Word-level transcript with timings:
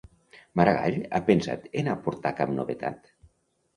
Maragall 0.59 0.97
ha 1.11 1.21
pensat 1.29 1.69
en 1.83 1.91
aportar 1.93 2.33
cap 2.43 2.57
novetat? 2.59 3.13